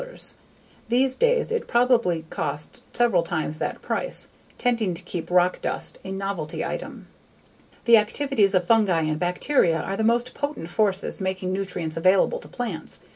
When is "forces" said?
10.71-11.21